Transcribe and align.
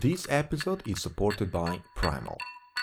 This 0.00 0.26
episode 0.28 0.82
is 0.88 1.00
supported 1.00 1.52
by 1.52 1.80
Pryml. 1.96 2.36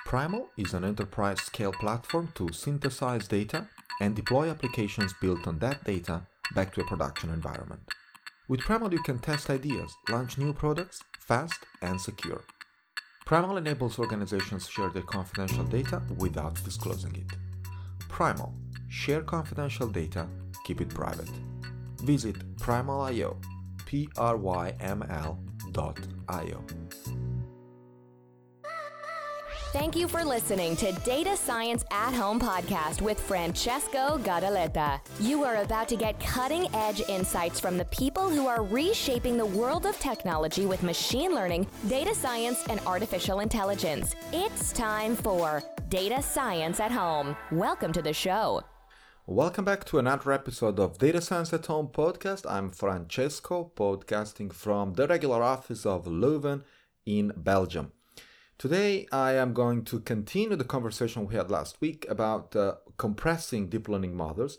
Pryml 0.07 0.47
is 0.55 0.73
an 0.73 0.85
enterprise 0.85 1.41
scale 1.41 1.73
platform 1.73 2.31
to 2.35 2.53
synthesize 2.53 3.27
data 3.27 3.67
and 3.99 4.15
deploy 4.15 4.49
applications 4.49 5.13
built 5.19 5.45
on 5.45 5.59
that 5.59 5.83
data 5.83 6.21
back 6.55 6.73
to 6.73 6.81
a 6.81 6.85
production 6.85 7.29
environment. 7.29 7.81
With 8.47 8.61
Pryml, 8.61 8.93
you 8.93 9.03
can 9.03 9.19
test 9.19 9.49
ideas, 9.49 9.93
launch 10.09 10.37
new 10.37 10.53
products 10.53 11.03
fast 11.19 11.59
and 11.81 11.99
secure. 11.99 12.43
Pryml 13.25 13.57
enables 13.57 13.99
organizations 13.99 14.65
to 14.65 14.71
share 14.71 14.89
their 14.89 15.03
confidential 15.03 15.65
data 15.65 16.01
without 16.17 16.63
disclosing 16.63 17.15
it. 17.17 17.37
Pryml. 18.07 18.53
Share 18.87 19.21
confidential 19.21 19.87
data, 19.87 20.27
keep 20.65 20.79
it 20.79 20.89
private. 20.89 21.29
Visit 22.03 22.55
pryml.io, 22.57 23.37
P 23.91 24.07
R 24.15 24.37
Y 24.37 24.73
M 24.79 25.03
L 25.09 25.37
dot 25.73 25.99
io. 26.29 26.63
Thank 29.73 29.97
you 29.97 30.07
for 30.07 30.23
listening 30.23 30.77
to 30.77 30.93
Data 31.03 31.35
Science 31.35 31.83
at 31.91 32.13
Home 32.13 32.39
podcast 32.39 33.01
with 33.01 33.19
Francesco 33.19 34.17
Gadaletta. 34.23 35.01
You 35.19 35.43
are 35.43 35.57
about 35.57 35.89
to 35.89 35.97
get 35.97 36.17
cutting 36.21 36.73
edge 36.73 37.01
insights 37.09 37.59
from 37.59 37.77
the 37.77 37.85
people 37.85 38.29
who 38.29 38.47
are 38.47 38.63
reshaping 38.63 39.35
the 39.37 39.45
world 39.45 39.85
of 39.85 39.99
technology 39.99 40.65
with 40.65 40.83
machine 40.83 41.35
learning, 41.35 41.67
data 41.89 42.15
science, 42.15 42.63
and 42.69 42.79
artificial 42.85 43.41
intelligence. 43.41 44.15
It's 44.31 44.71
time 44.71 45.17
for 45.17 45.61
Data 45.89 46.21
Science 46.21 46.79
at 46.79 46.93
Home. 46.93 47.35
Welcome 47.51 47.91
to 47.91 48.01
the 48.01 48.13
show. 48.13 48.61
Welcome 49.27 49.65
back 49.65 49.85
to 49.85 49.99
another 49.99 50.31
episode 50.31 50.79
of 50.79 50.97
Data 50.97 51.21
Science 51.21 51.53
at 51.53 51.67
Home 51.67 51.89
podcast. 51.89 52.43
I'm 52.49 52.71
Francesco, 52.71 53.71
podcasting 53.75 54.51
from 54.51 54.93
the 54.93 55.07
regular 55.07 55.43
office 55.43 55.85
of 55.85 56.05
Leuven 56.05 56.63
in 57.05 57.31
Belgium. 57.37 57.91
Today, 58.57 59.07
I 59.11 59.33
am 59.33 59.53
going 59.53 59.85
to 59.85 59.99
continue 59.99 60.57
the 60.57 60.63
conversation 60.63 61.27
we 61.27 61.35
had 61.35 61.51
last 61.51 61.79
week 61.79 62.07
about 62.09 62.55
uh, 62.55 62.77
compressing 62.97 63.69
deep 63.69 63.87
learning 63.87 64.17
models. 64.17 64.57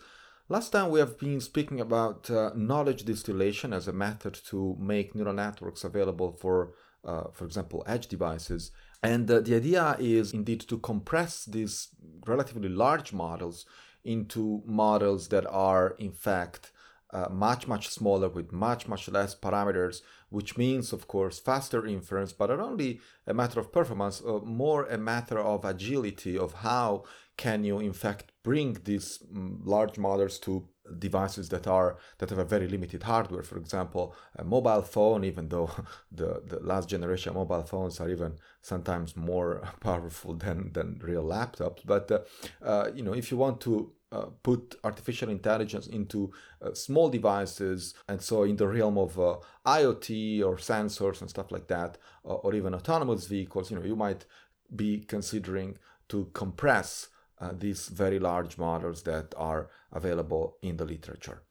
Last 0.49 0.71
time, 0.71 0.91
we 0.91 1.01
have 1.01 1.19
been 1.19 1.41
speaking 1.41 1.81
about 1.81 2.31
uh, 2.31 2.53
knowledge 2.55 3.03
distillation 3.03 3.73
as 3.73 3.89
a 3.89 3.93
method 3.93 4.39
to 4.47 4.77
make 4.79 5.13
neural 5.17 5.35
networks 5.35 5.83
available 5.83 6.31
for, 6.41 6.75
uh, 7.05 7.25
for 7.33 7.47
example, 7.47 7.83
edge 7.89 8.07
devices. 8.07 8.71
And 9.03 9.29
uh, 9.29 9.41
the 9.41 9.57
idea 9.57 9.97
is 9.99 10.33
indeed 10.33 10.61
to 10.61 10.79
compress 10.79 11.47
these 11.47 11.89
relatively 12.27 12.69
large 12.69 13.13
models 13.13 13.67
into 14.05 14.63
models 14.67 15.29
that 15.29 15.47
are, 15.47 15.95
in 15.99 16.13
fact, 16.13 16.73
uh, 17.13 17.29
much 17.31 17.69
much 17.69 17.89
smaller 17.89 18.29
with 18.29 18.53
much 18.53 18.89
much 18.89 19.09
less 19.09 19.35
parameters 19.35 20.01
which 20.31 20.57
means 20.57 20.95
of 20.95 21.07
course 21.07 21.39
faster 21.39 21.85
inference 21.87 22.33
but 22.33 22.49
not 22.49 22.59
only 22.59 23.01
a 23.27 23.35
matter 23.35 23.61
of 23.61 23.71
performance 23.71 24.23
uh, 24.27 24.39
more 24.45 24.87
a 24.87 24.97
matter 24.97 25.39
of 25.39 25.65
agility 25.65 26.39
of 26.39 26.55
how 26.55 27.05
can 27.37 27.65
you 27.65 27.79
in 27.79 27.93
fact 27.93 28.33
bring 28.43 28.79
these 28.85 29.23
um, 29.35 29.61
large 29.63 29.99
models 29.99 30.39
to 30.39 30.67
devices 30.99 31.49
that 31.51 31.67
are 31.67 31.97
that 32.19 32.31
have 32.31 32.39
a 32.39 32.45
very 32.45 32.69
limited 32.69 33.03
hardware. 33.03 33.43
For 33.43 33.59
example 33.59 34.15
a 34.37 34.45
mobile 34.45 34.83
phone 34.83 35.25
even 35.25 35.49
though 35.49 35.71
the, 36.13 36.43
the 36.47 36.61
last 36.61 36.89
generation 36.89 37.35
mobile 37.35 37.63
phones 37.63 38.01
are 38.01 38.09
even 38.09 38.39
sometimes 38.61 39.17
more 39.17 39.63
powerful 39.81 40.35
than 40.35 40.73
than 40.73 41.01
real 41.03 41.25
laptops. 41.25 41.81
But 41.85 42.11
uh, 42.11 42.21
uh, 42.65 42.91
you 42.95 43.03
know 43.03 43.15
if 43.15 43.31
you 43.31 43.37
want 43.37 43.61
to 43.63 43.93
uh, 44.13 44.27
put 44.43 44.75
artificial 44.85 45.31
intelligence 45.31 45.87
into 45.87 46.31
uh, 46.61 46.75
small 46.75 47.09
devices 47.09 47.95
and 48.09 48.21
so 48.21 48.43
in 48.43 48.57
the 48.57 48.69
realm 48.69 48.99
of 48.99 49.19
uh, 49.19 49.37
iot 49.65 50.45
or 50.45 50.57
sensors 50.57 51.23
and 51.23 51.31
stuff 51.31 51.51
like 51.51 51.67
that 51.67 51.97
or 52.23 52.55
even 52.55 52.75
autonomous 52.75 53.27
vehicles 53.27 53.71
you 53.71 53.79
know 53.79 53.85
you 53.85 53.97
might 53.97 54.27
be 54.77 54.99
considering 55.09 55.79
to 56.09 56.29
compress 56.35 57.09
uh, 57.43 57.51
these 57.59 57.89
very 57.89 58.19
large 58.19 58.57
models 58.57 59.03
that 59.03 59.35
are 59.37 59.69
available 59.93 60.57
in 60.63 60.77
the 60.77 60.85
literature 60.85 61.43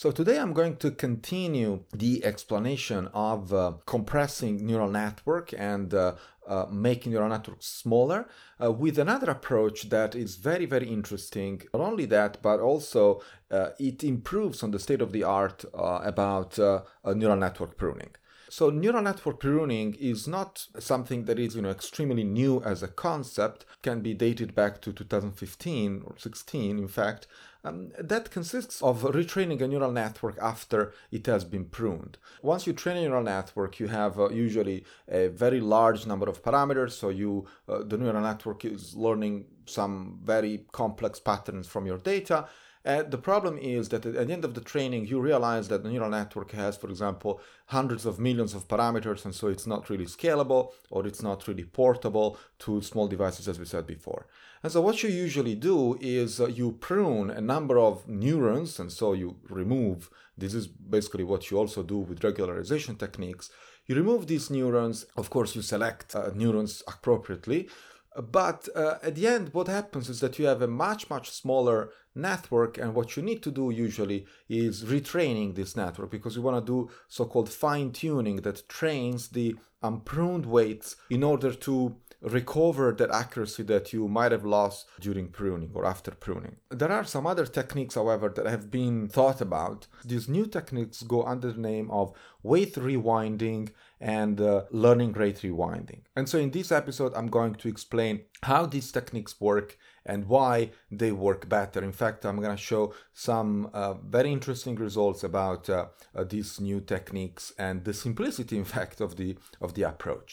so 0.00 0.10
today 0.10 0.38
I'm 0.38 0.54
going 0.54 0.76
to 0.76 0.92
continue 0.92 1.84
the 1.92 2.24
explanation 2.24 3.10
of 3.12 3.52
uh, 3.52 3.72
compressing 3.84 4.64
neural 4.64 4.88
network 4.88 5.52
and 5.54 5.92
uh, 5.92 6.14
uh, 6.48 6.64
making 6.70 7.12
neural 7.12 7.28
networks 7.28 7.66
smaller 7.66 8.26
uh, 8.62 8.72
with 8.72 8.98
another 8.98 9.30
approach 9.30 9.90
that 9.90 10.14
is 10.14 10.36
very 10.36 10.64
very 10.64 10.88
interesting. 10.88 11.60
Not 11.74 11.82
only 11.82 12.06
that, 12.06 12.40
but 12.40 12.60
also 12.60 13.20
uh, 13.50 13.72
it 13.78 14.02
improves 14.02 14.62
on 14.62 14.70
the 14.70 14.78
state 14.78 15.02
of 15.02 15.12
the 15.12 15.22
art 15.22 15.66
uh, 15.74 16.00
about 16.02 16.58
neural 17.04 17.36
network 17.36 17.76
pruning. 17.76 18.12
So 18.50 18.68
neural 18.68 19.02
network 19.02 19.38
pruning 19.38 19.94
is 20.00 20.26
not 20.26 20.66
something 20.76 21.26
that 21.26 21.38
is 21.38 21.54
you 21.54 21.62
know 21.62 21.70
extremely 21.70 22.24
new 22.24 22.60
as 22.62 22.82
a 22.82 22.88
concept. 22.88 23.64
Can 23.82 24.00
be 24.00 24.12
dated 24.12 24.56
back 24.56 24.82
to 24.82 24.92
2015 24.92 26.02
or 26.04 26.16
16, 26.18 26.78
in 26.78 26.88
fact. 26.88 27.28
Um, 27.62 27.92
that 27.96 28.32
consists 28.32 28.82
of 28.82 29.02
retraining 29.02 29.60
a 29.60 29.68
neural 29.68 29.92
network 29.92 30.36
after 30.42 30.92
it 31.12 31.26
has 31.26 31.44
been 31.44 31.66
pruned. 31.66 32.18
Once 32.42 32.66
you 32.66 32.72
train 32.72 32.96
a 32.96 33.02
neural 33.02 33.22
network, 33.22 33.78
you 33.78 33.86
have 33.86 34.18
uh, 34.18 34.30
usually 34.30 34.84
a 35.08 35.28
very 35.28 35.60
large 35.60 36.04
number 36.04 36.28
of 36.28 36.42
parameters. 36.42 36.92
So 36.92 37.10
you, 37.10 37.46
uh, 37.68 37.84
the 37.84 37.98
neural 37.98 38.22
network 38.22 38.64
is 38.64 38.96
learning 38.96 39.44
some 39.66 40.18
very 40.24 40.64
complex 40.72 41.20
patterns 41.20 41.68
from 41.68 41.86
your 41.86 41.98
data 41.98 42.48
uh, 42.84 43.02
the 43.02 43.18
problem 43.18 43.58
is 43.58 43.90
that 43.90 44.06
at 44.06 44.26
the 44.26 44.32
end 44.32 44.44
of 44.44 44.54
the 44.54 44.60
training, 44.60 45.06
you 45.06 45.20
realize 45.20 45.68
that 45.68 45.82
the 45.82 45.90
neural 45.90 46.08
network 46.08 46.52
has, 46.52 46.76
for 46.78 46.88
example, 46.88 47.40
hundreds 47.66 48.06
of 48.06 48.18
millions 48.18 48.54
of 48.54 48.68
parameters, 48.68 49.24
and 49.24 49.34
so 49.34 49.48
it's 49.48 49.66
not 49.66 49.90
really 49.90 50.06
scalable 50.06 50.72
or 50.90 51.06
it's 51.06 51.22
not 51.22 51.46
really 51.46 51.64
portable 51.64 52.38
to 52.58 52.80
small 52.80 53.06
devices, 53.06 53.48
as 53.48 53.58
we 53.58 53.66
said 53.66 53.86
before. 53.86 54.26
And 54.62 54.72
so, 54.72 54.80
what 54.80 55.02
you 55.02 55.10
usually 55.10 55.54
do 55.54 55.98
is 56.00 56.40
uh, 56.40 56.46
you 56.46 56.72
prune 56.72 57.30
a 57.30 57.40
number 57.40 57.78
of 57.78 58.08
neurons, 58.08 58.78
and 58.78 58.90
so 58.90 59.12
you 59.12 59.36
remove 59.48 60.08
this 60.38 60.54
is 60.54 60.66
basically 60.66 61.24
what 61.24 61.50
you 61.50 61.58
also 61.58 61.82
do 61.82 61.98
with 61.98 62.20
regularization 62.20 62.98
techniques. 62.98 63.50
You 63.86 63.94
remove 63.94 64.26
these 64.26 64.50
neurons, 64.50 65.04
of 65.16 65.28
course, 65.28 65.54
you 65.54 65.60
select 65.60 66.14
uh, 66.14 66.30
neurons 66.34 66.82
appropriately. 66.88 67.68
But 68.16 68.68
uh, 68.74 68.96
at 69.02 69.14
the 69.14 69.26
end, 69.26 69.50
what 69.52 69.68
happens 69.68 70.08
is 70.08 70.20
that 70.20 70.38
you 70.38 70.46
have 70.46 70.62
a 70.62 70.66
much, 70.66 71.08
much 71.10 71.30
smaller 71.30 71.90
network, 72.14 72.78
and 72.78 72.94
what 72.94 73.16
you 73.16 73.22
need 73.22 73.42
to 73.42 73.50
do 73.50 73.70
usually 73.70 74.26
is 74.48 74.84
retraining 74.84 75.54
this 75.54 75.76
network 75.76 76.10
because 76.10 76.36
you 76.36 76.42
want 76.42 76.64
to 76.64 76.72
do 76.72 76.90
so 77.08 77.24
called 77.24 77.48
fine 77.48 77.92
tuning 77.92 78.36
that 78.42 78.68
trains 78.68 79.28
the 79.28 79.56
unpruned 79.82 80.46
weights 80.46 80.96
in 81.08 81.22
order 81.22 81.54
to 81.54 81.96
recover 82.22 82.92
that 82.92 83.10
accuracy 83.10 83.62
that 83.62 83.92
you 83.92 84.06
might 84.06 84.32
have 84.32 84.44
lost 84.44 84.86
during 85.00 85.28
pruning 85.28 85.70
or 85.72 85.86
after 85.86 86.10
pruning. 86.10 86.56
There 86.70 86.92
are 86.92 87.04
some 87.04 87.26
other 87.26 87.46
techniques, 87.46 87.94
however, 87.94 88.28
that 88.28 88.46
have 88.46 88.70
been 88.70 89.08
thought 89.08 89.40
about. 89.40 89.86
These 90.04 90.28
new 90.28 90.46
techniques 90.46 91.02
go 91.02 91.22
under 91.24 91.52
the 91.52 91.60
name 91.60 91.90
of 91.90 92.12
weight 92.42 92.74
rewinding 92.74 93.70
and 94.00 94.40
uh, 94.40 94.64
learning 94.70 95.12
rate 95.12 95.36
rewinding. 95.36 96.00
And 96.14 96.28
so 96.28 96.38
in 96.38 96.50
this 96.50 96.70
episode, 96.72 97.14
I'm 97.14 97.28
going 97.28 97.54
to 97.56 97.68
explain 97.68 98.22
how 98.42 98.66
these 98.66 98.92
techniques 98.92 99.40
work 99.40 99.78
and 100.10 100.26
why 100.26 100.70
they 101.00 101.12
work 101.12 101.48
better. 101.48 101.80
In 101.90 101.92
fact, 102.02 102.26
I'm 102.26 102.40
going 102.44 102.56
to 102.60 102.68
show 102.72 102.84
some 103.14 103.70
uh, 103.72 103.94
very 104.16 104.32
interesting 104.38 104.74
results 104.74 105.22
about 105.22 105.62
uh, 105.70 105.86
uh, 106.14 106.24
these 106.24 106.60
new 106.68 106.80
techniques 106.94 107.44
and 107.66 107.84
the 107.84 107.94
simplicity, 107.94 108.56
in 108.58 108.68
fact, 108.76 109.00
of 109.00 109.10
the 109.20 109.30
of 109.64 109.70
the 109.76 109.84
approach. 109.92 110.30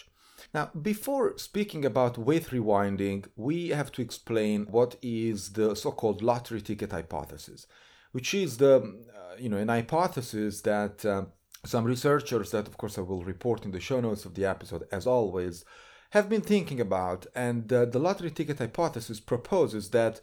Now, 0.57 0.65
before 0.91 1.37
speaking 1.49 1.83
about 1.85 2.25
weight 2.29 2.47
rewinding, 2.55 3.19
we 3.35 3.57
have 3.79 3.91
to 3.93 4.01
explain 4.07 4.57
what 4.77 4.91
is 5.01 5.37
the 5.59 5.75
so-called 5.75 6.19
lottery 6.29 6.61
ticket 6.61 6.91
hypothesis, 6.91 7.67
which 8.15 8.29
is 8.43 8.57
the 8.57 8.73
uh, 9.17 9.35
you 9.43 9.49
know 9.51 9.61
an 9.65 9.69
hypothesis 9.77 10.53
that 10.71 10.95
uh, 11.05 11.23
some 11.73 11.85
researchers 11.93 12.49
that 12.51 12.67
of 12.71 12.75
course 12.81 12.97
I 12.97 13.01
will 13.09 13.23
report 13.33 13.65
in 13.65 13.71
the 13.71 13.87
show 13.89 13.99
notes 14.07 14.25
of 14.25 14.33
the 14.33 14.45
episode 14.45 14.83
as 14.97 15.05
always 15.05 15.65
have 16.11 16.29
been 16.29 16.41
thinking 16.41 16.79
about 16.79 17.27
and 17.35 17.71
uh, 17.71 17.85
the 17.85 17.99
lottery 17.99 18.31
ticket 18.31 18.59
hypothesis 18.59 19.19
proposes 19.19 19.89
that 19.89 20.21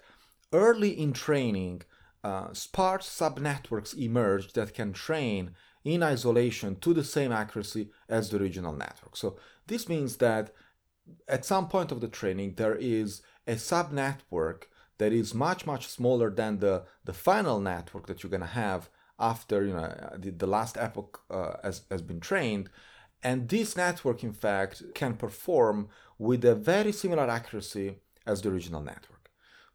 early 0.53 0.91
in 0.91 1.13
training 1.13 1.83
uh, 2.23 2.53
sparse 2.53 3.09
subnetworks 3.09 3.97
emerge 3.97 4.53
that 4.55 4.73
can 4.73 4.93
train 4.93 5.51
in 5.85 6.03
isolation 6.03 6.77
to 6.77 6.95
the 6.95 7.05
same 7.05 7.31
accuracy 7.31 7.91
as 8.09 8.31
the 8.31 8.39
original 8.39 8.73
network. 8.73 9.17
So 9.17 9.37
this 9.67 9.89
means 9.89 10.17
that 10.17 10.55
at 11.29 11.45
some 11.45 11.69
point 11.69 11.93
of 11.93 12.01
the 12.01 12.09
training 12.09 12.55
there 12.57 12.75
is 12.75 13.21
a 13.47 13.55
subnetwork 13.55 14.65
that 14.99 15.13
is 15.13 15.35
much 15.35 15.67
much 15.67 15.87
smaller 15.87 16.31
than 16.31 16.61
the 16.61 16.85
the 17.05 17.13
final 17.13 17.61
network 17.61 18.07
that 18.07 18.23
you're 18.23 18.31
going 18.31 18.41
to 18.41 18.47
have 18.47 18.89
after 19.19 19.65
you 19.67 19.75
know 19.75 20.17
the, 20.17 20.31
the 20.31 20.47
last 20.47 20.79
epoch 20.79 21.21
uh, 21.31 21.55
has, 21.63 21.83
has 21.91 22.01
been 22.01 22.21
trained 22.21 22.71
and 23.25 23.49
this 23.49 23.77
network 23.77 24.23
in 24.23 24.33
fact 24.33 24.83
can 24.95 25.15
perform 25.15 25.89
with 26.19 26.45
a 26.45 26.55
very 26.55 26.93
similar 26.93 27.29
accuracy 27.29 27.97
as 28.27 28.43
the 28.43 28.51
original 28.51 28.83
network 28.83 29.25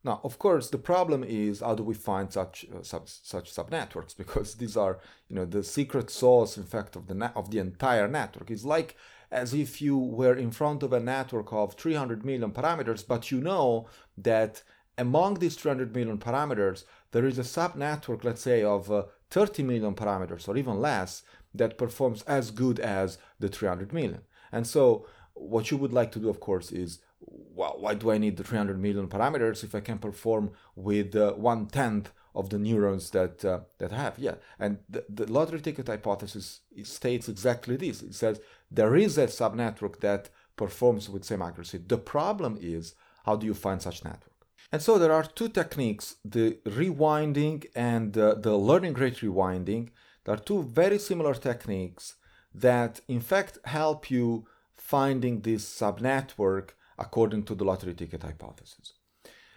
Now, 0.04 0.22
of 0.24 0.40
course, 0.40 0.69
the 0.69 0.78
problem 0.78 1.22
is 1.25 1.60
how 1.60 1.75
do 1.75 1.84
we 1.84 1.94
find 1.94 2.31
such 2.31 2.66
uh, 2.74 2.84
sub, 2.84 3.04
such 3.34 3.48
subnetworks? 3.57 4.16
Because 4.24 4.56
these 4.56 4.78
are, 4.78 4.96
you 5.28 5.36
know, 5.36 5.46
the 5.46 5.63
secret 5.63 6.10
sauce, 6.10 6.57
in 6.62 6.63
fact, 6.63 6.96
of 6.96 7.04
the 7.07 7.16
na- 7.22 7.36
of 7.36 7.46
the 7.51 7.60
entire 7.60 8.07
network. 8.07 8.50
It's 8.50 8.63
like 8.75 8.96
as 9.31 9.54
if 9.54 9.81
you 9.81 9.98
were 9.98 10.36
in 10.46 10.51
front 10.51 10.84
of 10.84 10.94
a 10.94 11.00
network 11.00 11.50
of 11.54 11.74
300 11.74 12.25
million 12.25 12.51
parameters, 12.51 13.01
but 13.13 13.30
you 13.31 13.40
know 13.50 13.88
that 14.18 14.63
among 14.98 15.36
these 15.36 15.56
300 15.56 15.96
million 15.96 16.18
parameters, 16.18 16.84
there 17.12 17.25
is 17.25 17.38
a 17.40 17.44
subnetwork, 17.44 18.24
let's 18.24 18.42
say, 18.42 18.63
of 18.63 18.92
uh, 18.92 19.04
30 19.30 19.63
million 19.63 19.96
parameters 19.96 20.48
or 20.48 20.57
even 20.57 20.80
less 20.81 21.24
that 21.54 21.78
performs 21.78 22.22
as 22.24 22.51
good 22.51 22.80
as 22.80 23.18
the 23.40 23.50
300 23.50 23.94
million. 23.94 24.22
And 24.51 24.66
so, 24.66 25.06
what 25.34 25.72
you 25.72 25.78
would 25.78 25.94
like 25.94 26.12
to 26.13 26.19
do, 26.19 26.30
of 26.30 26.40
course, 26.40 26.72
is 26.72 27.00
well, 27.60 27.75
why 27.78 27.94
do 27.94 28.12
I 28.12 28.18
need 28.18 28.38
the 28.38 28.44
300 28.44 28.80
million 28.80 29.07
parameters 29.07 29.63
if 29.63 29.75
I 29.75 29.81
can 29.81 30.00
perform 30.00 30.51
with 30.75 31.16
uh, 31.16 31.34
one 31.34 31.68
tenth 31.68 32.12
of 32.34 32.50
the 32.50 32.57
neurons 32.57 33.10
that 33.12 33.44
uh, 33.44 33.60
that 33.80 33.92
I 33.92 33.98
have? 33.98 34.18
Yeah, 34.18 34.36
and 34.57 34.80
the, 34.90 35.06
the 35.10 35.31
lottery 35.31 35.62
ticket 35.62 35.88
hypothesis 35.88 36.62
states 36.84 37.28
exactly 37.28 37.75
this. 37.75 38.01
It 38.01 38.16
says 38.16 38.40
there 38.72 38.96
is 38.96 39.18
a 39.18 39.28
subnetwork 39.28 40.00
that 40.00 40.30
performs 40.56 41.10
with 41.10 41.25
same 41.25 41.42
accuracy. 41.42 41.80
The 41.86 41.98
problem 41.98 42.57
is 42.62 42.96
how 43.25 43.36
do 43.36 43.46
you 43.46 43.54
find 43.54 43.81
such 43.81 44.04
network? 44.04 44.31
And 44.72 44.81
so 44.81 44.98
there 44.98 45.12
are 45.12 45.24
two 45.24 45.50
techniques: 45.50 46.16
the 46.24 46.60
rewinding 46.66 47.66
and 47.75 48.18
uh, 48.18 48.36
the 48.36 48.56
learning 48.56 48.94
rate 48.94 49.18
rewinding. 49.18 49.90
There 50.24 50.33
are 50.36 50.39
two 50.39 50.63
very 50.63 51.00
similar 51.00 51.33
techniques 51.33 52.16
that, 52.54 53.01
in 53.07 53.21
fact, 53.21 53.60
help 53.66 54.10
you 54.12 54.48
finding 54.75 55.42
this 55.42 55.66
subnetwork 55.66 56.71
according 56.98 57.44
to 57.44 57.56
the 57.56 57.63
lottery 57.63 57.94
ticket 57.94 58.24
hypothesis. 58.24 58.94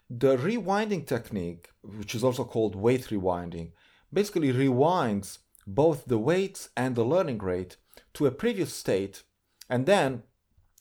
The 0.08 0.36
rewinding 0.36 1.06
technique, 1.06 1.70
which 1.82 2.14
is 2.14 2.22
also 2.22 2.44
called 2.44 2.76
weight 2.76 3.08
rewinding, 3.08 3.72
basically 4.12 4.52
rewinds 4.52 5.38
both 5.66 6.04
the 6.06 6.18
weights 6.18 6.68
and 6.76 6.94
the 6.94 7.04
learning 7.04 7.38
rate 7.38 7.76
to 8.14 8.26
a 8.26 8.30
previous 8.30 8.74
state 8.74 9.22
and 9.70 9.86
then 9.86 10.22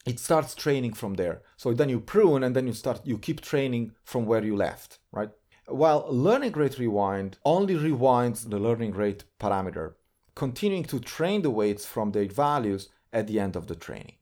it 0.05 0.19
starts 0.19 0.55
training 0.55 0.93
from 0.93 1.13
there. 1.13 1.43
So 1.57 1.73
then 1.73 1.89
you 1.89 1.99
prune 1.99 2.43
and 2.43 2.55
then 2.55 2.67
you 2.67 2.73
start 2.73 3.01
you 3.05 3.17
keep 3.17 3.41
training 3.41 3.93
from 4.03 4.25
where 4.25 4.43
you 4.43 4.55
left, 4.55 4.99
right? 5.11 5.29
While 5.67 6.07
learning 6.09 6.53
rate 6.53 6.79
rewind 6.79 7.37
only 7.45 7.75
rewinds 7.75 8.49
the 8.49 8.59
learning 8.59 8.93
rate 8.93 9.23
parameter, 9.39 9.93
continuing 10.35 10.85
to 10.85 10.99
train 10.99 11.41
the 11.41 11.49
weights 11.49 11.85
from 11.85 12.11
their 12.11 12.25
values 12.25 12.89
at 13.13 13.27
the 13.27 13.39
end 13.39 13.55
of 13.55 13.67
the 13.67 13.75
training. 13.75 14.15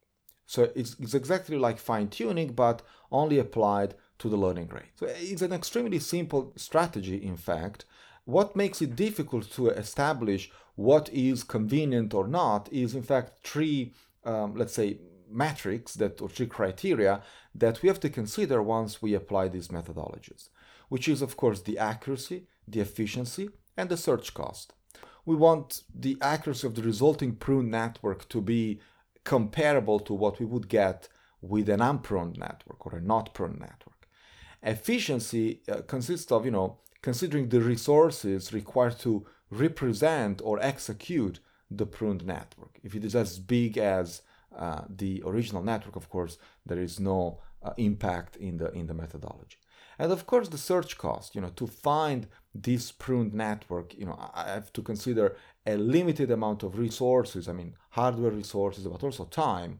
So 0.45 0.71
it's, 0.75 0.95
it's 0.99 1.13
exactly 1.13 1.57
like 1.57 1.77
fine 1.77 2.09
tuning, 2.09 2.53
but 2.53 2.81
only 3.11 3.37
applied 3.39 3.95
to 4.17 4.29
the 4.29 4.37
learning 4.37 4.69
rate. 4.69 4.91
So 4.95 5.07
it's 5.07 5.41
an 5.41 5.53
extremely 5.53 5.99
simple 5.99 6.53
strategy, 6.55 7.23
in 7.23 7.37
fact. 7.37 7.85
What 8.25 8.55
makes 8.55 8.81
it 8.81 8.95
difficult 8.95 9.49
to 9.51 9.69
establish 9.69 10.51
what 10.75 11.09
is 11.09 11.43
convenient 11.43 12.13
or 12.13 12.27
not 12.27 12.71
is, 12.71 12.95
in 12.95 13.03
fact, 13.03 13.45
three, 13.47 13.93
um, 14.25 14.55
let's 14.55 14.73
say, 14.73 14.97
metrics 15.29 15.93
that 15.95 16.21
or 16.21 16.29
three 16.29 16.47
criteria 16.47 17.21
that 17.53 17.81
we 17.81 17.87
have 17.87 17.99
to 17.99 18.09
consider 18.09 18.61
once 18.61 19.01
we 19.01 19.13
apply 19.13 19.47
these 19.47 19.67
methodologies, 19.67 20.49
which 20.89 21.07
is, 21.07 21.21
of 21.21 21.37
course, 21.37 21.61
the 21.61 21.77
accuracy, 21.77 22.47
the 22.67 22.81
efficiency, 22.81 23.49
and 23.77 23.89
the 23.89 23.97
search 23.97 24.33
cost. 24.33 24.73
We 25.25 25.35
want 25.35 25.83
the 25.93 26.17
accuracy 26.21 26.67
of 26.67 26.75
the 26.75 26.81
resulting 26.81 27.35
prune 27.35 27.69
network 27.69 28.27
to 28.29 28.41
be 28.41 28.81
comparable 29.23 29.99
to 30.01 30.13
what 30.13 30.39
we 30.39 30.45
would 30.45 30.67
get 30.67 31.07
with 31.41 31.69
an 31.69 31.81
unpruned 31.81 32.37
network 32.37 32.85
or 32.85 32.95
a 32.95 33.01
not 33.01 33.33
pruned 33.33 33.59
network. 33.59 34.07
Efficiency 34.61 35.61
uh, 35.71 35.81
consists 35.87 36.31
of, 36.31 36.45
you 36.45 36.51
know, 36.51 36.79
considering 37.01 37.47
the 37.47 37.61
resources 37.61 38.51
required 38.51 38.99
to 38.99 39.25
represent 39.49 40.41
or 40.43 40.59
execute 40.59 41.39
the 41.71 41.85
pruned 41.85 42.25
network. 42.25 42.79
If 42.83 42.95
it 42.95 43.05
is 43.05 43.15
as 43.15 43.39
big 43.39 43.77
as 43.77 44.21
uh, 44.57 44.81
the 44.89 45.23
original 45.25 45.63
network, 45.63 45.95
of 45.95 46.09
course, 46.09 46.37
there 46.65 46.79
is 46.79 46.99
no 46.99 47.39
uh, 47.61 47.73
impact 47.77 48.35
in 48.37 48.57
the 48.57 48.71
in 48.71 48.87
the 48.87 48.93
methodology. 48.93 49.58
And 49.99 50.11
of 50.11 50.25
course, 50.25 50.47
the 50.47 50.57
search 50.57 50.97
cost. 50.97 51.35
You 51.35 51.41
know, 51.41 51.53
to 51.57 51.67
find 51.67 52.27
this 52.55 52.91
pruned 52.91 53.33
network, 53.33 53.93
you 53.95 54.05
know, 54.05 54.17
I 54.33 54.45
have 54.47 54.73
to 54.73 54.81
consider 54.81 55.35
a 55.65 55.75
limited 55.75 56.31
amount 56.31 56.63
of 56.63 56.79
resources, 56.79 57.47
I 57.47 57.53
mean, 57.53 57.75
hardware 57.91 58.31
resources, 58.31 58.87
but 58.87 59.03
also 59.03 59.25
time, 59.25 59.79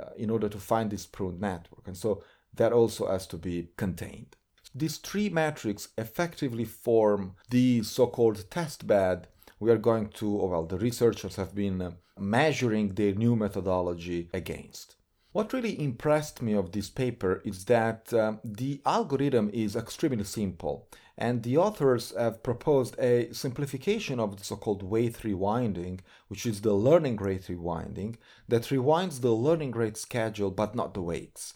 uh, 0.00 0.10
in 0.16 0.30
order 0.30 0.48
to 0.48 0.58
find 0.58 0.90
this 0.90 1.04
pruned 1.04 1.40
network. 1.40 1.86
And 1.86 1.96
so 1.96 2.22
that 2.54 2.72
also 2.72 3.10
has 3.10 3.26
to 3.28 3.36
be 3.36 3.68
contained. 3.76 4.36
These 4.74 4.98
three 4.98 5.28
metrics 5.28 5.88
effectively 5.98 6.64
form 6.64 7.34
the 7.50 7.82
so 7.82 8.06
called 8.06 8.48
test 8.50 8.86
bed 8.86 9.28
we 9.58 9.70
are 9.70 9.78
going 9.78 10.08
to, 10.08 10.30
well, 10.30 10.64
the 10.64 10.78
researchers 10.78 11.36
have 11.36 11.54
been 11.54 11.80
uh, 11.80 11.92
measuring 12.18 12.94
their 12.94 13.14
new 13.14 13.36
methodology 13.36 14.28
against. 14.32 14.95
What 15.36 15.52
really 15.52 15.78
impressed 15.78 16.40
me 16.40 16.54
of 16.54 16.72
this 16.72 16.88
paper 16.88 17.42
is 17.44 17.66
that 17.66 18.10
um, 18.14 18.40
the 18.42 18.80
algorithm 18.86 19.50
is 19.52 19.76
extremely 19.76 20.24
simple 20.24 20.88
and 21.18 21.42
the 21.42 21.58
authors 21.58 22.14
have 22.16 22.42
proposed 22.42 22.98
a 22.98 23.30
simplification 23.34 24.18
of 24.18 24.38
the 24.38 24.44
so-called 24.44 24.82
weight 24.82 25.18
rewinding, 25.24 26.00
which 26.28 26.46
is 26.46 26.62
the 26.62 26.72
learning 26.72 27.16
rate 27.16 27.48
rewinding, 27.48 28.16
that 28.48 28.62
rewinds 28.70 29.20
the 29.20 29.34
learning 29.34 29.72
rate 29.72 29.98
schedule 29.98 30.50
but 30.50 30.74
not 30.74 30.94
the 30.94 31.02
weights. 31.02 31.52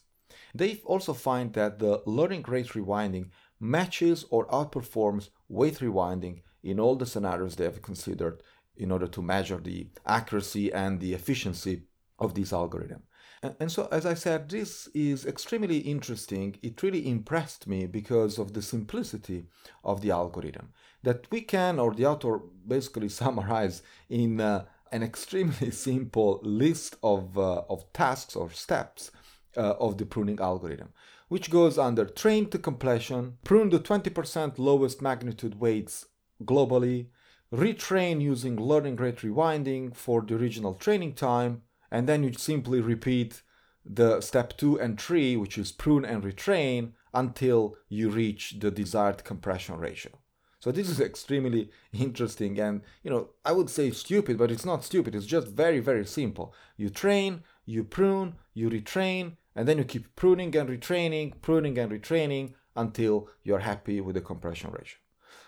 They 0.54 0.82
also 0.84 1.14
find 1.14 1.54
that 1.54 1.78
the 1.78 2.02
learning 2.04 2.42
rate 2.48 2.74
rewinding 2.74 3.30
matches 3.58 4.26
or 4.28 4.46
outperforms 4.48 5.30
weight 5.48 5.78
rewinding 5.78 6.42
in 6.62 6.78
all 6.78 6.96
the 6.96 7.06
scenarios 7.06 7.56
they 7.56 7.64
have 7.64 7.80
considered 7.80 8.42
in 8.76 8.90
order 8.90 9.06
to 9.06 9.22
measure 9.22 9.56
the 9.56 9.88
accuracy 10.04 10.70
and 10.70 11.00
the 11.00 11.14
efficiency 11.14 11.84
of 12.18 12.34
this 12.34 12.52
algorithm. 12.52 13.04
And 13.42 13.72
so, 13.72 13.88
as 13.90 14.04
I 14.04 14.12
said, 14.12 14.50
this 14.50 14.86
is 14.88 15.24
extremely 15.24 15.78
interesting. 15.78 16.56
It 16.62 16.82
really 16.82 17.08
impressed 17.08 17.66
me 17.66 17.86
because 17.86 18.38
of 18.38 18.52
the 18.52 18.60
simplicity 18.60 19.46
of 19.82 20.02
the 20.02 20.10
algorithm 20.10 20.72
that 21.02 21.26
we 21.30 21.40
can, 21.40 21.78
or 21.78 21.94
the 21.94 22.04
author 22.04 22.42
basically 22.66 23.08
summarize 23.20 23.82
in 24.10 24.42
uh, 24.42 24.66
an 24.92 25.02
extremely 25.02 25.70
simple 25.88 26.40
list 26.42 26.96
of, 27.02 27.38
uh, 27.38 27.62
of 27.70 27.90
tasks 27.94 28.36
or 28.36 28.50
steps 28.50 29.10
uh, 29.56 29.74
of 29.80 29.96
the 29.96 30.04
pruning 30.04 30.38
algorithm, 30.38 30.90
which 31.28 31.50
goes 31.50 31.78
under 31.78 32.04
train 32.04 32.48
to 32.50 32.58
completion, 32.58 33.38
prune 33.44 33.70
the 33.70 33.80
20% 33.80 34.58
lowest 34.58 35.00
magnitude 35.00 35.58
weights 35.58 36.06
globally, 36.44 37.06
retrain 37.52 38.20
using 38.20 38.56
learning 38.56 38.96
rate 38.96 39.18
rewinding 39.18 39.96
for 39.96 40.20
the 40.20 40.34
original 40.34 40.74
training 40.74 41.14
time, 41.14 41.62
and 41.90 42.08
then 42.08 42.22
you 42.22 42.32
simply 42.32 42.80
repeat 42.80 43.42
the 43.84 44.20
step 44.20 44.56
two 44.56 44.78
and 44.78 45.00
three, 45.00 45.36
which 45.36 45.58
is 45.58 45.72
prune 45.72 46.04
and 46.04 46.22
retrain, 46.22 46.92
until 47.12 47.76
you 47.88 48.08
reach 48.10 48.56
the 48.60 48.70
desired 48.70 49.24
compression 49.24 49.76
ratio. 49.78 50.12
So 50.60 50.70
this 50.70 50.90
is 50.90 51.00
extremely 51.00 51.70
interesting 51.92 52.60
and 52.60 52.82
you 53.02 53.10
know 53.10 53.30
I 53.44 53.52
would 53.52 53.70
say 53.70 53.90
stupid, 53.90 54.38
but 54.38 54.50
it's 54.50 54.66
not 54.66 54.84
stupid. 54.84 55.14
It's 55.14 55.26
just 55.26 55.48
very 55.48 55.80
very 55.80 56.06
simple. 56.06 56.54
You 56.76 56.90
train, 56.90 57.42
you 57.64 57.82
prune, 57.82 58.34
you 58.54 58.68
retrain, 58.68 59.36
and 59.56 59.66
then 59.66 59.78
you 59.78 59.84
keep 59.84 60.14
pruning 60.16 60.54
and 60.56 60.68
retraining, 60.68 61.40
pruning 61.40 61.78
and 61.78 61.90
retraining 61.90 62.52
until 62.76 63.28
you're 63.42 63.60
happy 63.60 64.00
with 64.00 64.14
the 64.14 64.20
compression 64.20 64.70
ratio. 64.70 64.98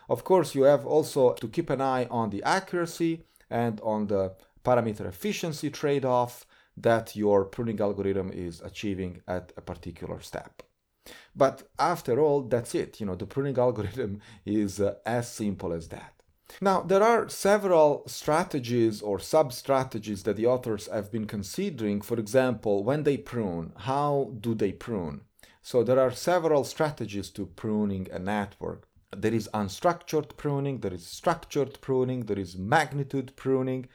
Of 0.08 0.24
course, 0.24 0.54
you 0.54 0.62
have 0.62 0.84
also 0.84 1.34
to 1.34 1.48
keep 1.48 1.70
an 1.70 1.80
eye 1.80 2.06
on 2.10 2.30
the 2.30 2.42
accuracy 2.42 3.24
and 3.48 3.80
on 3.82 4.06
the 4.08 4.34
parameter 4.64 5.06
efficiency 5.06 5.70
trade-off 5.70 6.46
that 6.76 7.14
your 7.16 7.44
pruning 7.44 7.80
algorithm 7.80 8.30
is 8.32 8.60
achieving 8.60 9.22
at 9.28 9.52
a 9.56 9.60
particular 9.60 10.20
step. 10.20 10.62
But 11.34 11.68
after 11.78 12.20
all, 12.20 12.42
that's 12.42 12.74
it. 12.74 13.00
You 13.00 13.06
know, 13.06 13.14
the 13.14 13.26
pruning 13.26 13.58
algorithm 13.66 14.20
is 14.46 14.80
uh, 14.80 14.94
as 15.04 15.30
simple 15.30 15.72
as 15.72 15.88
that. 15.88 16.14
Now, 16.60 16.82
there 16.82 17.02
are 17.02 17.28
several 17.28 18.02
strategies 18.06 19.00
or 19.00 19.18
sub 19.18 19.52
strategies 19.52 20.22
that 20.24 20.36
the 20.36 20.46
authors 20.46 20.86
have 20.88 21.10
been 21.10 21.26
considering. 21.26 22.02
For 22.02 22.18
example, 22.18 22.84
when 22.84 23.04
they 23.04 23.16
prune, 23.16 23.72
how 23.76 24.34
do 24.38 24.54
they 24.54 24.72
prune? 24.72 25.22
So, 25.62 25.82
there 25.82 25.98
are 25.98 26.10
several 26.12 26.64
strategies 26.64 27.30
to 27.30 27.46
pruning 27.46 28.08
a 28.12 28.18
network. 28.18 28.86
There 29.16 29.32
is 29.32 29.48
unstructured 29.54 30.36
pruning, 30.36 30.80
there 30.80 30.92
is 30.92 31.06
structured 31.06 31.80
pruning, 31.80 32.20
there 32.26 32.38
is 32.38 32.56
magnitude 32.56 33.34
pruning, 33.36 33.88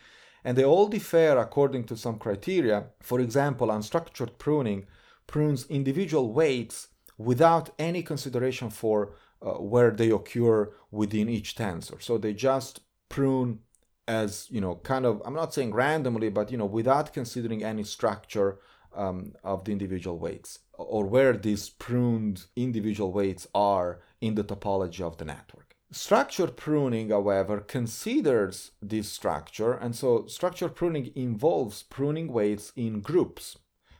and 0.48 0.58
they 0.58 0.64
all 0.64 0.88
differ 0.88 1.38
according 1.38 1.84
to 1.84 1.98
some 1.98 2.18
criteria. 2.18 2.86
For 3.02 3.20
example, 3.20 3.68
unstructured 3.68 4.38
pruning 4.38 4.88
prunes 5.32 5.66
individual 5.68 6.32
weights 6.32 6.88
without 7.18 7.72
any 7.78 8.02
consideration 8.02 8.70
for 8.70 8.98
uh, 9.42 9.56
where 9.56 9.92
they 9.92 10.10
occur 10.10 10.72
within 10.90 11.28
each 11.28 11.58
tensor. 11.58 12.02
So 12.02 12.18
they 12.18 12.34
just 12.34 12.80
prune 13.10 13.60
as, 14.08 14.48
you 14.50 14.62
know, 14.62 14.76
kind 14.76 15.06
of, 15.06 15.22
I'm 15.26 15.34
not 15.34 15.54
saying 15.54 15.74
randomly, 15.74 16.30
but, 16.30 16.50
you 16.50 16.58
know, 16.58 16.66
without 16.80 17.12
considering 17.12 17.62
any 17.62 17.84
structure 17.84 18.60
um, 18.96 19.34
of 19.44 19.66
the 19.66 19.74
individual 19.74 20.18
weights 20.18 20.60
or 20.78 21.06
where 21.06 21.34
these 21.34 21.68
pruned 21.72 22.46
individual 22.56 23.12
weights 23.12 23.48
are 23.54 24.00
in 24.22 24.36
the 24.36 24.46
topology 24.46 25.02
of 25.02 25.18
the 25.18 25.26
network. 25.26 25.67
Structured 25.92 26.58
pruning, 26.58 27.12
however, 27.12 27.62
considers 27.62 28.72
this 28.82 29.10
structure, 29.10 29.72
and 29.72 29.96
so 29.96 30.28
structured 30.28 30.76
pruning 30.76 31.14
involves 31.16 31.84
pruning 31.84 32.28
weights 32.28 32.74
in 32.76 33.00
groups, 33.00 33.58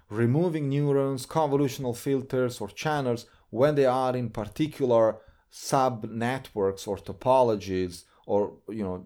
removing 0.10 0.68
neurons, 0.68 1.26
convolutional 1.26 1.96
filters, 1.96 2.60
or 2.60 2.68
channels 2.68 3.26
when 3.52 3.76
they 3.76 3.86
are 3.86 4.18
in 4.18 4.30
particular 4.30 5.20
sub 5.50 6.12
networks 6.12 6.88
or 6.88 6.98
topologies, 6.98 8.04
or 8.26 8.58
you 8.68 8.84
know, 8.84 9.06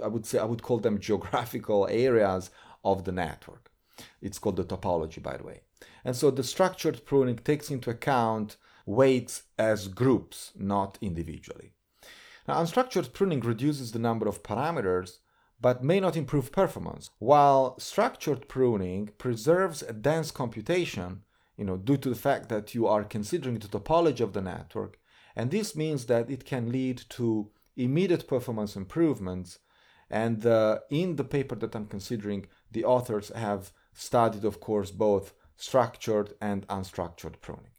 I 0.00 0.06
would 0.06 0.24
say 0.24 0.38
I 0.38 0.44
would 0.44 0.62
call 0.62 0.78
them 0.78 1.00
geographical 1.08 1.88
areas 1.88 2.50
of 2.84 3.04
the 3.04 3.10
network. 3.12 3.72
It's 4.20 4.38
called 4.38 4.56
the 4.56 4.64
topology, 4.64 5.20
by 5.20 5.38
the 5.38 5.44
way. 5.44 5.62
And 6.04 6.14
so 6.14 6.30
the 6.30 6.44
structured 6.44 7.04
pruning 7.04 7.38
takes 7.38 7.68
into 7.68 7.90
account 7.90 8.58
weights 8.86 9.42
as 9.58 9.88
groups, 9.88 10.52
not 10.56 10.98
individually. 11.00 11.72
Now, 12.46 12.62
unstructured 12.62 13.12
pruning 13.12 13.40
reduces 13.40 13.92
the 13.92 13.98
number 13.98 14.26
of 14.28 14.42
parameters 14.42 15.18
but 15.62 15.84
may 15.84 16.00
not 16.00 16.16
improve 16.16 16.50
performance, 16.50 17.10
while 17.20 17.78
structured 17.78 18.48
pruning 18.48 19.10
preserves 19.16 19.80
a 19.82 19.92
dense 19.92 20.32
computation, 20.32 21.22
you 21.56 21.64
know, 21.64 21.76
due 21.76 21.96
to 21.96 22.08
the 22.08 22.16
fact 22.16 22.48
that 22.48 22.74
you 22.74 22.88
are 22.88 23.04
considering 23.04 23.60
the 23.60 23.68
topology 23.68 24.20
of 24.20 24.32
the 24.32 24.40
network, 24.40 24.98
and 25.36 25.50
this 25.50 25.76
means 25.76 26.06
that 26.06 26.28
it 26.28 26.44
can 26.44 26.72
lead 26.72 27.02
to 27.10 27.48
immediate 27.76 28.26
performance 28.26 28.74
improvements. 28.74 29.60
And 30.10 30.44
uh, 30.44 30.80
in 30.90 31.16
the 31.16 31.24
paper 31.24 31.54
that 31.54 31.74
I'm 31.74 31.86
considering, 31.86 32.46
the 32.70 32.84
authors 32.84 33.30
have 33.34 33.72
studied, 33.94 34.44
of 34.44 34.60
course, 34.60 34.90
both 34.90 35.32
structured 35.56 36.34
and 36.40 36.66
unstructured 36.66 37.40
pruning. 37.40 37.70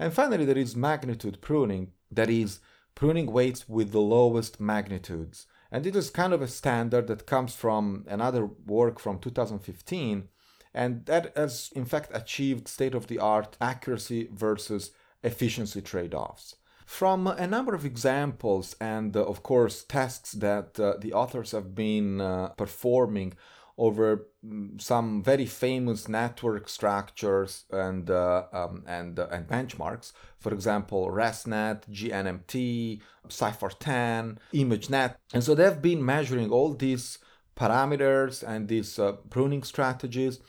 And 0.00 0.12
finally, 0.12 0.44
there 0.44 0.58
is 0.58 0.76
magnitude 0.76 1.40
pruning, 1.40 1.92
that 2.10 2.28
is, 2.28 2.58
pruning 2.98 3.30
weights 3.30 3.68
with 3.68 3.92
the 3.92 4.00
lowest 4.00 4.58
magnitudes. 4.58 5.46
And 5.70 5.86
it 5.86 5.94
is 5.94 6.10
kind 6.10 6.32
of 6.32 6.42
a 6.42 6.48
standard 6.48 7.06
that 7.06 7.26
comes 7.26 7.54
from 7.54 8.04
another 8.08 8.44
work 8.66 8.98
from 8.98 9.20
2015, 9.20 10.26
and 10.74 11.06
that 11.06 11.32
has 11.36 11.70
in 11.76 11.84
fact 11.84 12.10
achieved 12.12 12.66
state 12.66 12.96
of 12.96 13.06
the 13.06 13.20
art 13.20 13.56
accuracy 13.60 14.28
versus 14.32 14.90
efficiency 15.22 15.80
trade 15.80 16.12
offs. 16.12 16.56
From 16.86 17.28
a 17.28 17.46
number 17.46 17.72
of 17.72 17.84
examples 17.84 18.74
and, 18.80 19.16
uh, 19.16 19.22
of 19.22 19.44
course, 19.44 19.84
tests 19.84 20.32
that 20.32 20.80
uh, 20.80 20.94
the 21.00 21.12
authors 21.12 21.52
have 21.52 21.76
been 21.76 22.20
uh, 22.20 22.48
performing 22.56 23.34
over 23.78 24.26
mm, 24.44 24.80
some 24.80 25.22
very 25.22 25.46
famous 25.46 26.08
network 26.08 26.68
structures 26.68 27.64
and 27.70 28.10
uh, 28.10 28.44
um, 28.52 28.84
and 28.86 29.18
uh, 29.18 29.28
and 29.30 29.46
benchmarks. 29.46 30.12
For 30.38 30.52
example, 30.52 31.10
ResNet, 31.10 31.88
GNMT, 31.90 33.00
CIFAR-10, 33.28 34.38
ImageNet, 34.52 35.14
and 35.32 35.42
so 35.42 35.54
they've 35.54 35.80
been 35.80 36.04
measuring 36.04 36.50
all 36.50 36.74
these 36.74 37.18
parameters 37.56 38.42
and 38.46 38.68
these 38.68 38.98
uh, 38.98 39.12
pruning 39.30 39.62
strategies. 39.62 40.40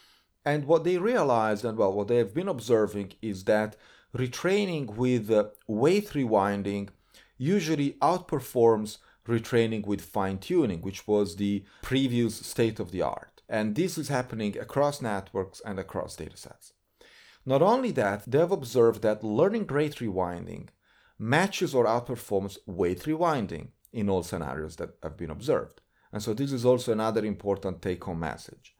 And 0.46 0.66
what 0.66 0.84
they 0.84 0.98
realized, 0.98 1.64
and 1.66 1.78
well, 1.78 1.94
what 1.94 2.08
they 2.08 2.18
have 2.18 2.34
been 2.34 2.48
observing 2.48 3.14
is 3.22 3.44
that 3.44 3.76
retraining 4.16 4.96
with 4.96 5.30
uh, 5.30 5.46
weight 5.68 6.10
rewinding 6.10 6.90
usually 7.38 7.92
outperforms 8.02 8.98
retraining 9.28 9.86
with 9.86 10.02
fine 10.02 10.38
tuning, 10.38 10.82
which 10.82 11.08
was 11.08 11.36
the 11.36 11.64
previous 11.82 12.36
state 12.36 12.80
of 12.80 12.92
the 12.92 13.02
art. 13.02 13.42
And 13.48 13.76
this 13.76 13.98
is 13.98 14.10
happening 14.10 14.58
across 14.58 15.02
networks 15.02 15.62
and 15.66 15.80
across 15.80 16.16
datasets. 16.16 16.74
Not 17.46 17.62
only 17.62 17.92
that, 17.92 18.24
they've 18.30 18.52
observed 18.52 19.02
that 19.02 19.24
learning 19.24 19.68
rate 19.68 19.96
rewinding 19.96 20.70
matches 21.18 21.76
or 21.76 21.86
outperforms 21.86 22.58
weight 22.66 23.02
rewinding 23.02 23.70
in 23.92 24.10
all 24.10 24.24
scenarios 24.24 24.76
that 24.78 24.92
have 25.04 25.18
been 25.18 25.30
observed. 25.30 25.82
And 26.12 26.24
so 26.24 26.34
this 26.34 26.52
is 26.52 26.66
also 26.66 26.92
another 26.92 27.26
important 27.26 27.82
take 27.82 28.04
home 28.04 28.20
message. 28.20 28.76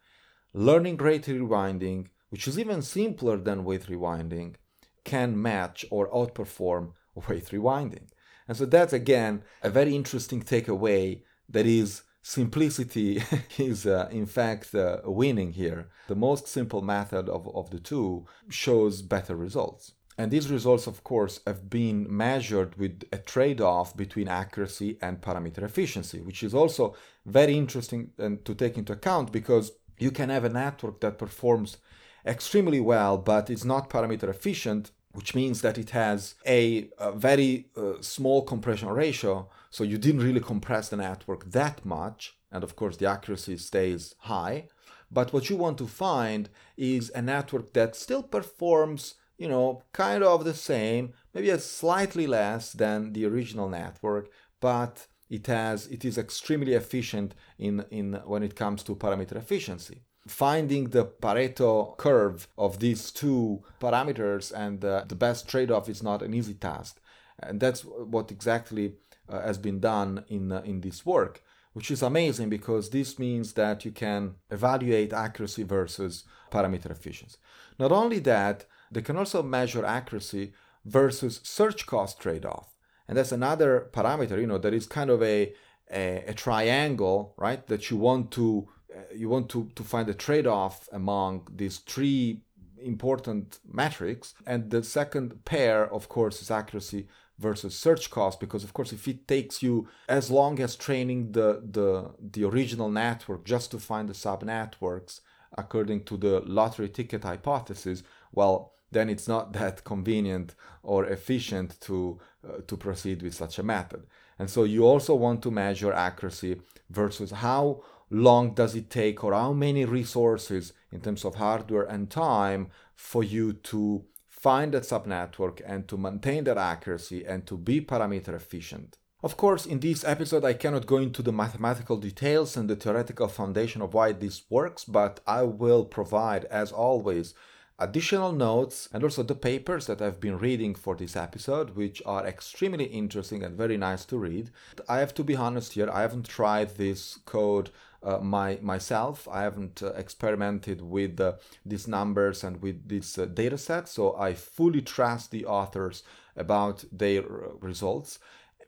Learning 0.54 0.98
rate 0.98 1.26
rewinding, 1.26 2.08
which 2.30 2.48
is 2.48 2.58
even 2.58 2.82
simpler 2.82 3.38
than 3.38 3.64
weight 3.64 3.88
rewinding, 3.88 4.56
can 5.04 5.40
match 5.40 5.86
or 5.92 6.10
outperform 6.12 6.94
weight 7.28 7.46
rewinding. 7.48 8.08
And 8.50 8.58
so 8.58 8.66
that's 8.66 8.94
again 8.94 9.44
a 9.62 9.70
very 9.70 9.96
interesting 9.96 10.42
takeaway 10.42 11.22
that 11.50 11.68
is 11.68 12.02
simplicity 12.24 13.22
is 13.60 13.86
uh, 13.86 14.10
in 14.12 14.26
fact 14.26 14.74
uh, 14.74 14.98
winning 15.06 15.54
here. 15.54 15.90
The 16.08 16.16
most 16.16 16.48
simple 16.48 16.82
method 16.82 17.30
of, 17.30 17.48
of 17.56 17.70
the 17.70 17.80
two 17.80 18.26
shows 18.50 19.04
better 19.04 19.36
results. 19.36 19.94
And 20.18 20.32
these 20.32 20.50
results, 20.52 20.88
of 20.88 21.04
course, 21.04 21.40
have 21.46 21.70
been 21.70 22.08
measured 22.10 22.76
with 22.76 23.04
a 23.14 23.20
trade 23.20 23.62
off 23.62 23.96
between 23.96 24.28
accuracy 24.28 24.98
and 25.00 25.22
parameter 25.22 25.62
efficiency, 25.62 26.20
which 26.20 26.42
is 26.42 26.56
also 26.56 26.96
very 27.28 27.56
interesting 27.56 28.10
and 28.18 28.44
to 28.46 28.56
take 28.56 28.80
into 28.80 28.94
account 28.94 29.32
because 29.32 29.74
you 30.00 30.10
can 30.10 30.30
have 30.30 30.44
a 30.44 30.50
network 30.50 31.02
that 31.02 31.20
performs 31.20 31.78
extremely 32.26 32.80
well 32.80 33.18
but 33.18 33.50
is 33.50 33.64
not 33.64 33.90
parameter 33.92 34.28
efficient 34.28 34.92
which 35.14 35.34
means 35.34 35.62
that 35.62 35.78
it 35.78 35.90
has 35.92 36.36
a, 36.46 36.90
a 36.98 37.12
very 37.12 37.68
uh, 37.76 37.94
small 38.02 38.44
compression 38.44 38.90
ratio. 38.90 39.50
So 39.70 39.84
you 39.84 39.98
didn't 39.98 40.22
really 40.22 40.40
compress 40.40 40.90
the 40.90 40.98
network 40.98 41.52
that 41.52 41.84
much. 41.86 42.38
And 42.52 42.64
of 42.64 42.76
course, 42.76 42.98
the 42.98 43.08
accuracy 43.08 43.58
stays 43.58 44.16
high. 44.20 44.68
But 45.12 45.34
what 45.34 45.50
you 45.50 45.56
want 45.56 45.78
to 45.80 45.88
find 45.88 46.50
is 46.78 47.12
a 47.16 47.22
network 47.22 47.74
that 47.74 47.96
still 47.96 48.22
performs, 48.22 49.16
you 49.38 49.48
know, 49.48 49.82
kind 49.94 50.24
of 50.24 50.46
the 50.46 50.54
same, 50.54 51.14
maybe 51.34 51.50
a 51.50 51.60
slightly 51.60 52.28
less 52.28 52.74
than 52.74 53.14
the 53.14 53.26
original 53.26 53.70
network, 53.70 54.30
but 54.60 55.08
it 55.30 55.48
has 55.48 55.88
it 55.88 56.06
is 56.06 56.18
extremely 56.18 56.74
efficient 56.74 57.34
in, 57.58 57.86
in 57.92 58.14
when 58.26 58.44
it 58.44 58.56
comes 58.56 58.84
to 58.84 58.96
parameter 58.96 59.36
efficiency 59.36 60.04
finding 60.30 60.90
the 60.90 61.06
Pareto 61.06 61.98
curve 61.98 62.48
of 62.58 62.80
these 62.80 63.12
two 63.12 63.64
parameters 63.82 64.52
and 64.52 64.84
uh, 64.84 65.04
the 65.08 65.16
best 65.16 65.50
trade 65.50 65.72
off 65.72 65.90
is 65.90 66.04
not 66.04 66.22
an 66.22 66.34
easy 66.34 66.54
task. 66.54 67.00
And 67.42 67.60
that's 67.60 67.82
what 67.84 68.32
exactly 68.32 68.94
uh, 69.30 69.42
has 69.42 69.58
been 69.58 69.80
done 69.80 70.26
in, 70.28 70.52
uh, 70.52 70.62
in 70.66 70.82
this 70.82 71.06
work, 71.06 71.44
which 71.74 71.90
is 71.92 72.02
amazing 72.02 72.50
because 72.50 72.90
this 72.90 73.18
means 73.18 73.54
that 73.54 73.86
you 73.86 73.92
can 73.92 74.36
evaluate 74.50 75.14
accuracy 75.14 75.64
versus 75.64 76.24
parameter 76.52 76.92
efficiency. 76.92 77.38
Not 77.78 77.92
only 77.92 78.20
that, 78.20 78.66
they 78.92 79.02
can 79.02 79.18
also 79.18 79.42
measure 79.44 79.86
accuracy 79.86 80.54
versus 80.86 81.40
search 81.44 81.86
cost 81.86 82.20
trade 82.20 82.46
off. 82.46 82.76
And 83.08 83.18
that's 83.18 83.32
another 83.32 83.90
parameter, 83.92 84.40
you 84.40 84.48
know, 84.48 84.58
that 84.60 84.74
is 84.74 84.86
kind 84.86 85.10
of 85.10 85.24
a, 85.24 85.54
a, 85.92 86.24
a 86.28 86.34
triangle, 86.34 87.34
right, 87.38 87.66
that 87.68 87.90
you 87.90 87.98
want 87.98 88.32
to 88.32 88.70
you 89.14 89.30
want 89.30 89.50
to, 89.50 89.70
to 89.76 89.84
find 89.84 90.10
a 90.10 90.14
trade-off 90.14 90.88
among 90.92 91.48
these 91.56 91.78
three 91.78 92.42
important 92.82 93.60
metrics. 93.72 94.34
And 94.46 94.70
the 94.72 94.84
second 94.84 95.46
pair 95.46 95.92
of 95.94 96.10
course 96.10 96.42
is 96.42 96.52
accuracy 96.52 97.08
versus 97.38 97.78
search 97.78 98.10
cost 98.10 98.40
because 98.40 98.64
of 98.64 98.74
course 98.74 98.92
if 98.92 99.08
it 99.08 99.28
takes 99.28 99.64
you 99.64 99.88
as 100.10 100.30
long 100.30 100.60
as 100.60 100.76
training 100.76 101.32
the 101.32 101.64
the 101.72 102.12
the 102.20 102.44
original 102.44 102.90
network 102.90 103.46
just 103.46 103.72
to 103.72 103.80
find 103.80 104.10
the 104.10 104.14
sub 104.14 104.44
networks 104.44 105.22
according 105.58 106.04
to 106.04 106.18
the 106.18 106.42
lottery 106.42 106.90
ticket 106.90 107.24
hypothesis 107.24 108.04
well 108.34 108.74
then 108.92 109.10
it's 109.10 109.28
not 109.28 109.54
that 109.60 109.84
convenient 109.84 110.56
or 110.84 111.06
efficient 111.06 111.80
to 111.82 112.20
uh, 112.48 112.62
to 112.68 112.78
proceed 112.78 113.22
with 113.22 113.34
such 113.34 113.60
a 113.60 113.64
method. 113.64 114.06
And 114.38 114.50
so 114.50 114.64
you 114.64 114.86
also 114.86 115.14
want 115.16 115.42
to 115.44 115.52
measure 115.52 115.92
accuracy 115.92 116.62
versus 116.90 117.32
how 117.32 117.84
long 118.10 118.54
does 118.54 118.76
it 118.76 118.90
take 118.90 119.24
or 119.24 119.34
how 119.34 119.54
many 119.54 119.86
resources 119.86 120.74
in 120.92 121.02
terms 121.02 121.24
of 121.26 121.36
hardware 121.36 121.84
and 121.84 122.10
time 122.10 122.70
for 122.96 123.24
you 123.24 123.54
to 123.54 124.04
find 124.28 124.74
that 124.74 124.84
subnetwork 124.84 125.62
and 125.66 125.88
to 125.88 125.98
maintain 125.98 126.46
that 126.46 126.58
accuracy 126.58 127.26
and 127.26 127.46
to 127.46 127.58
be 127.58 127.82
parameter 127.82 128.34
efficient. 128.34 128.98
Of 129.22 129.36
course, 129.36 129.66
in 129.66 129.82
this 129.82 130.06
episode, 130.06 130.46
I 130.46 130.54
cannot 130.54 130.86
go 130.86 130.96
into 130.96 131.22
the 131.22 131.34
mathematical 131.34 131.98
details 131.98 132.56
and 132.56 132.70
the 132.70 132.78
theoretical 132.78 133.28
foundation 133.28 133.82
of 133.82 133.94
why 133.94 134.14
this 134.14 134.44
works, 134.50 134.86
but 134.86 135.20
I 135.28 135.44
will 135.44 135.84
provide, 135.84 136.46
as 136.46 136.72
always, 136.72 137.34
additional 137.78 138.32
notes 138.32 138.88
and 138.94 139.04
also 139.04 139.24
the 139.24 139.36
papers 139.36 139.88
that 139.88 140.02
I've 140.02 140.22
been 140.22 140.38
reading 140.38 140.74
for 140.74 140.96
this 140.96 141.18
episode, 141.18 141.72
which 141.72 142.02
are 142.06 142.26
extremely 142.26 142.86
interesting 142.86 143.44
and 143.44 143.58
very 143.58 143.76
nice 143.76 144.06
to 144.06 144.18
read. 144.18 144.52
I 144.88 145.00
have 145.00 145.14
to 145.16 145.24
be 145.26 145.36
honest 145.36 145.74
here, 145.74 145.90
I 145.90 146.02
haven't 146.02 146.28
tried 146.28 146.76
this 146.76 147.20
code 147.26 147.72
uh, 148.04 148.20
my 148.20 148.58
myself. 148.62 149.28
I 149.32 149.42
haven't 149.44 149.82
uh, 149.82 149.94
experimented 149.94 150.82
with 150.82 151.20
uh, 151.20 151.34
these 151.66 151.88
numbers 151.88 152.44
and 152.44 152.62
with 152.62 152.88
this 152.88 153.18
uh, 153.18 153.26
data 153.26 153.58
set, 153.58 153.88
so 153.88 154.16
I 154.18 154.34
fully 154.34 154.82
trust 154.82 155.32
the 155.32 155.46
authors 155.46 156.04
about 156.36 156.86
their 156.92 157.24
uh, 157.24 157.50
results. 157.60 158.20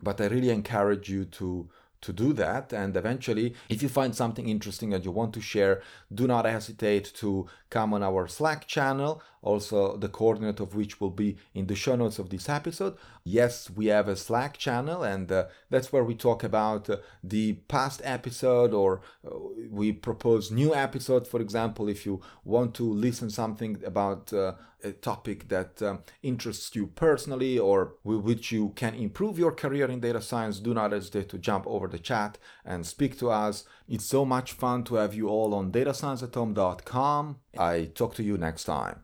But 0.02 0.20
I 0.20 0.26
really 0.28 0.50
encourage 0.50 1.10
you 1.10 1.26
to 1.26 1.70
to 2.02 2.14
do 2.14 2.34
that. 2.34 2.74
And 2.74 2.96
eventually, 2.96 3.54
if 3.70 3.82
you 3.82 3.90
find 3.90 4.16
something 4.16 4.48
interesting 4.48 4.90
that 4.92 5.06
you 5.06 5.12
want 5.12 5.34
to 5.34 5.42
share, 5.42 5.82
do 6.14 6.28
not 6.28 6.46
hesitate 6.46 7.14
to 7.16 7.48
come 7.70 7.94
on 7.94 8.04
our 8.04 8.28
Slack 8.28 8.68
channel, 8.68 9.22
also 9.42 9.98
the 9.98 10.10
coordinate 10.10 10.60
of 10.60 10.76
which 10.76 11.00
will 11.00 11.10
be 11.10 11.38
in 11.54 11.68
the 11.68 11.76
show 11.76 11.96
notes 11.96 12.20
of 12.20 12.30
this 12.30 12.50
episode. 12.50 12.98
Yes, 13.24 13.70
we 13.70 13.88
have 13.88 14.08
a 14.08 14.16
Slack 14.16 14.58
channel, 14.58 15.04
and 15.04 15.32
uh, 15.32 15.46
that's 15.70 15.92
where 15.92 16.04
we 16.04 16.16
talk 16.16 16.44
about 16.44 16.90
uh, 16.90 16.98
the 17.24 17.54
past 17.68 18.02
episode 18.04 18.74
or 18.74 19.02
uh, 19.26 19.38
we 19.70 19.92
propose 19.92 20.52
new 20.52 20.76
episodes. 20.76 21.30
For 21.30 21.40
example, 21.40 21.88
if 21.88 22.06
you 22.06 22.22
want 22.44 22.74
to 22.76 22.84
listen 22.84 23.30
something 23.30 23.82
about 23.86 24.34
uh, 24.34 24.54
a 24.84 24.92
topic 24.92 25.48
that 25.50 25.82
um, 25.82 26.00
interests 26.24 26.76
you 26.76 26.88
personally 26.88 27.58
or 27.58 27.94
with 28.04 28.22
which 28.22 28.52
you 28.52 28.70
can 28.70 28.96
improve 28.96 29.38
your 29.38 29.52
career 29.52 29.88
in 29.88 30.00
data 30.00 30.22
science, 30.22 30.60
do 30.60 30.74
not 30.74 30.92
hesitate 30.92 31.30
to 31.30 31.38
jump 31.38 31.66
over 31.68 31.88
the 31.92 32.00
chat 32.00 32.38
and 32.66 32.86
speak 32.86 33.18
to 33.20 33.30
us. 33.30 33.66
It's 33.88 34.06
so 34.06 34.26
much 34.26 34.54
fun 34.54 34.84
to 34.86 34.96
have 34.96 35.14
you 35.14 35.30
all 35.30 35.54
on 35.54 35.72
datascienceathome.com. 35.72 37.38
I 37.58 37.90
talk 37.94 38.16
to 38.16 38.24
you 38.24 38.38
next 38.38 38.64
time. 38.64 39.02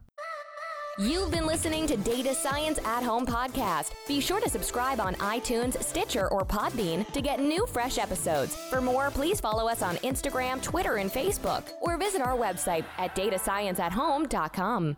You've 0.99 1.29
been 1.29 1.45
listening 1.45 1.85
to 1.87 1.97
Data 1.97 2.33
Science 2.33 2.79
at 2.83 3.03
Home 3.03 3.27
podcast. 3.27 3.91
Be 4.07 4.19
sure 4.19 4.39
to 4.39 4.49
subscribe 4.49 4.99
on 4.99 5.13
iTunes, 5.15 5.79
Stitcher, 5.83 6.27
or 6.29 6.43
Podbean 6.43 7.05
to 7.13 7.21
get 7.21 7.39
new 7.39 7.67
fresh 7.67 7.99
episodes. 7.99 8.55
For 8.71 8.81
more, 8.81 9.11
please 9.11 9.39
follow 9.39 9.67
us 9.67 9.83
on 9.83 9.97
Instagram, 9.97 10.59
Twitter, 10.59 10.95
and 10.95 11.11
Facebook, 11.11 11.65
or 11.81 11.97
visit 11.97 12.21
our 12.21 12.35
website 12.35 12.83
at 12.97 13.15
datascienceathome.com. 13.15 14.97